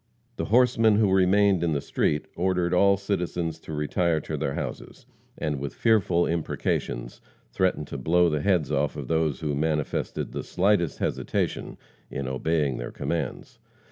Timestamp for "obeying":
12.27-12.77